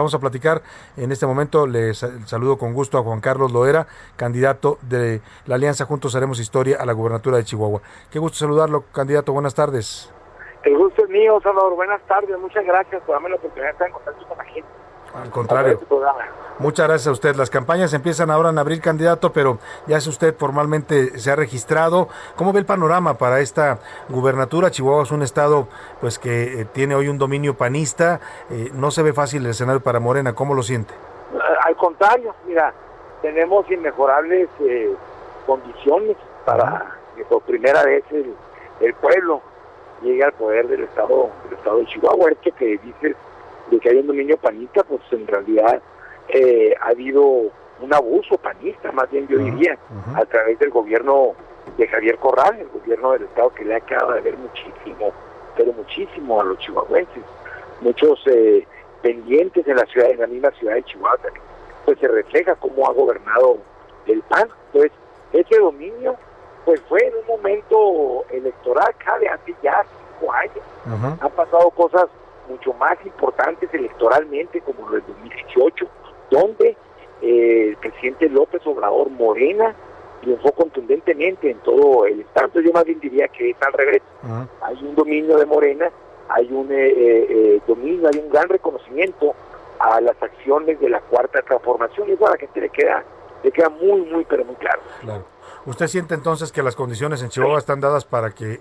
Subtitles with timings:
[0.00, 0.62] Vamos a platicar
[0.96, 1.66] en este momento.
[1.66, 3.86] Les saludo con gusto a Juan Carlos Loera,
[4.16, 7.82] candidato de la Alianza Juntos Haremos Historia a la gubernatura de Chihuahua.
[8.10, 9.34] Qué gusto saludarlo, candidato.
[9.34, 10.10] Buenas tardes.
[10.64, 11.74] El gusto es mío, Salvador.
[11.74, 12.34] Buenas tardes.
[12.38, 14.68] Muchas gracias por darme la oportunidad de estar en contacto con la gente.
[15.14, 15.80] Al contrario.
[16.60, 17.36] Muchas gracias a usted.
[17.36, 22.08] Las campañas empiezan ahora en abril, candidato, pero ya es usted formalmente se ha registrado.
[22.36, 23.78] ¿Cómo ve el panorama para esta
[24.10, 24.70] gubernatura?
[24.70, 25.68] Chihuahua es un estado
[26.02, 28.20] pues que eh, tiene hoy un dominio panista.
[28.50, 30.34] Eh, no se ve fácil el escenario para Morena.
[30.34, 30.92] ¿Cómo lo siente?
[31.64, 32.74] Al contrario, mira,
[33.22, 34.94] tenemos inmejorables eh,
[35.46, 38.34] condiciones para que por primera vez el,
[38.80, 39.40] el, pueblo
[40.02, 42.32] llegue al poder del estado del estado de Chihuahua.
[42.32, 43.16] Este que dices
[43.70, 45.80] de que hay un dominio panista, pues en realidad
[46.28, 47.24] eh, ha habido
[47.80, 49.78] un abuso panista, más bien yo diría,
[50.14, 51.34] a través del gobierno
[51.76, 55.12] de Javier Corral, el gobierno del Estado que le ha quedado de ver muchísimo,
[55.56, 57.22] pero muchísimo a los chihuahuenses.
[57.80, 58.66] Muchos eh,
[59.02, 61.18] pendientes en la ciudad, en la misma ciudad de Chihuahua,
[61.84, 63.58] pues se refleja cómo ha gobernado
[64.06, 64.48] el PAN.
[64.72, 64.92] Entonces,
[65.32, 66.16] ese dominio,
[66.64, 69.82] pues fue en un momento electoral, cabe hace ya
[70.18, 71.18] cinco años.
[71.20, 72.06] Han pasado cosas
[72.48, 72.98] mucho más
[74.10, 75.86] electoralmente, como lo del 2018,
[76.30, 76.76] donde
[77.22, 79.74] eh, el presidente López Obrador Morena
[80.20, 82.60] triunfó contundentemente en todo el estado.
[82.60, 84.02] Yo más bien diría que es al revés.
[84.62, 85.90] Hay un dominio de Morena,
[86.28, 89.34] hay un eh, eh, dominio, hay un gran reconocimiento
[89.78, 93.02] a las acciones de la cuarta transformación y eso a la gente le queda,
[93.42, 94.80] le queda muy, muy, pero muy claro.
[95.00, 95.24] Claro.
[95.66, 98.60] ¿Usted siente entonces que las condiciones en Chihuahua están dadas para que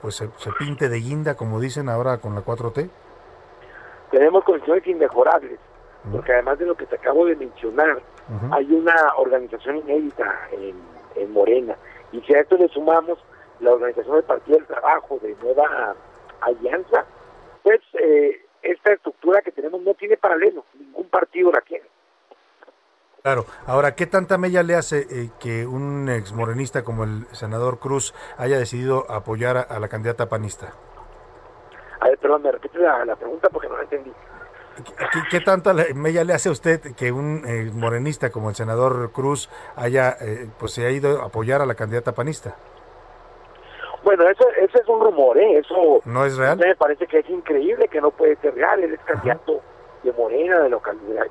[0.00, 2.88] pues se, se, pinte de guinda, como dicen ahora con la 4T?
[4.10, 5.58] Tenemos condiciones inmejorables,
[6.10, 8.00] porque además de lo que te acabo de mencionar,
[8.50, 10.98] hay una organización inédita en,
[11.32, 11.76] Morena,
[12.12, 13.18] y si a esto le sumamos
[13.58, 15.96] la organización del Partido del Trabajo, de Nueva
[16.40, 17.04] Alianza,
[17.64, 21.84] pues eh, esta estructura que tenemos no tiene paralelo, ningún partido la tiene.
[23.22, 27.80] Claro, ahora, ¿qué tanta mella le hace eh, que un ex morenista como el senador
[27.80, 30.72] Cruz haya decidido apoyar a la candidata panista?
[32.20, 34.12] Perdón, me repite la, pregunta porque no la entendí.
[34.84, 39.10] ¿Qué, qué tanta mella le hace a usted que un eh, morenista como el senador
[39.12, 42.56] Cruz haya, eh, pues se ha ido a apoyar a la candidata panista?
[44.04, 45.58] Bueno, eso, ese es un rumor, ¿eh?
[45.58, 46.58] Eso no es real.
[46.58, 48.82] Me parece que es increíble, que no puede ser real.
[48.82, 49.60] Él es candidato
[50.02, 50.70] de Morena, de,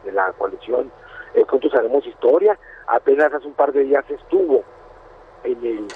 [0.03, 0.91] de la coalición
[1.33, 2.57] eh, Juntos Haremos Historia.
[2.87, 4.63] Apenas hace un par de días estuvo
[5.43, 5.87] en, el,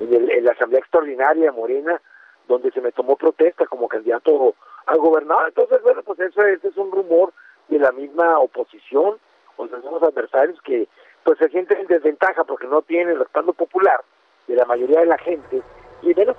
[0.00, 2.00] en, el, en la Asamblea Extraordinaria de Morena
[2.48, 4.54] donde se me tomó protesta como candidato
[4.86, 5.48] al gobernador.
[5.48, 7.32] Entonces, bueno, pues eso, es un rumor
[7.68, 9.18] de la misma oposición
[9.56, 10.88] o de los adversarios que
[11.24, 14.00] pues se sienten en desventaja porque no tienen el respaldo popular
[14.46, 15.62] de la mayoría de la gente
[16.02, 16.36] y menos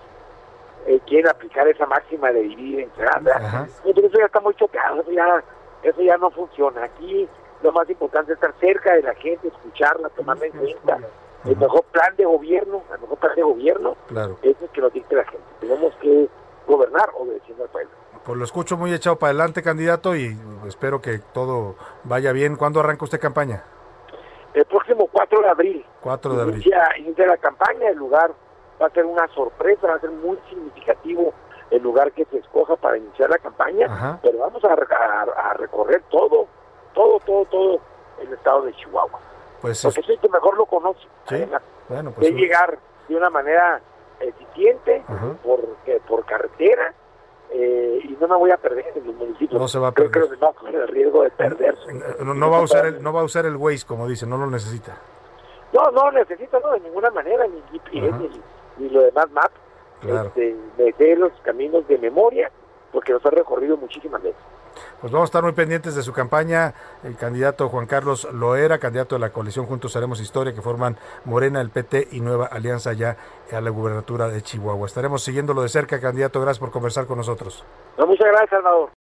[0.88, 5.12] eh, quieren aplicar esa máxima de vivir entre Entonces eso ya está muy chocado, eso
[5.12, 5.44] ya,
[5.84, 6.86] eso ya no funciona.
[6.86, 7.28] Aquí
[7.62, 11.00] lo más importante es estar cerca de la gente, escucharla, tomarla en cuenta
[11.46, 14.38] el mejor plan de gobierno, el mejor plan de gobierno claro.
[14.42, 15.46] es el que nos dicte la gente.
[15.60, 16.28] Tenemos que
[16.68, 17.92] gobernar obedeciendo al pueblo.
[18.24, 22.56] Pues lo escucho muy echado para adelante, candidato, y espero que todo vaya bien.
[22.58, 23.64] ¿Cuándo arranca usted campaña?
[24.54, 25.86] El próximo 4 de abril.
[26.02, 26.56] 4 de abril.
[26.56, 28.32] Inicia, inicia la campaña, el lugar
[28.82, 31.34] va a ser una sorpresa, va a ser muy significativo
[31.72, 36.02] el lugar que se escoja para iniciar la campaña, pero vamos a, a, a recorrer
[36.10, 36.48] todo,
[36.94, 37.80] todo, todo, todo
[38.22, 39.20] el estado de Chihuahua.
[39.62, 41.02] Pues porque soy que mejor lo conoce.
[41.28, 41.46] ¿Sí?
[41.90, 43.82] Bueno, pues de llegar de una manera
[44.20, 45.04] eficiente
[45.44, 45.62] por,
[46.08, 46.94] por carretera
[47.52, 49.60] eh, y no me voy a perder en los municipios.
[49.60, 50.12] No se va a perder.
[50.12, 51.94] Creo que los demás el riesgo de perderse.
[52.24, 54.38] No, no, va a usar el, no va a usar el Waze, como dice, no
[54.38, 54.98] lo necesita.
[55.74, 58.42] No, no necesita, no, de ninguna manera, ni GPS, ni,
[58.78, 59.52] ni, lo demás map.
[60.02, 60.28] Claro.
[60.30, 62.52] Este, me sé los caminos de memoria,
[62.92, 64.42] porque los he recorrido muchísimas veces.
[65.02, 66.74] Pues vamos a estar muy pendientes de su campaña.
[67.04, 71.62] El candidato Juan Carlos Loera, candidato de la coalición Juntos Haremos Historia, que forman Morena,
[71.62, 73.18] el PT y Nueva Alianza ya
[73.52, 74.88] a la gubernatura de Chihuahua.
[74.88, 76.42] Estaremos siguiéndolo de cerca, candidato.
[76.42, 77.66] Gracias por conversar con nosotros.
[77.98, 78.99] No, muchas gracias, Salvador.